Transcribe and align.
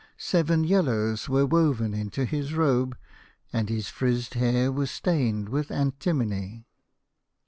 Seven 0.17 0.63
yellows 0.63 1.29
were 1.29 1.45
woven 1.45 1.93
into 1.93 2.25
his 2.25 2.55
robe, 2.55 2.97
and 3.53 3.69
his 3.69 3.87
frizzed 3.89 4.33
hair 4.33 4.71
was 4.71 4.89
stained 4.89 5.47
with 5.49 5.69
antimony. 5.69 6.65